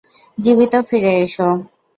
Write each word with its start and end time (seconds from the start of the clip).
জীবিত 0.37 0.73
ফিরে 0.87 1.11
এসো। 1.23 1.47